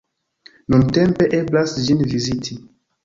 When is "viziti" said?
2.15-2.59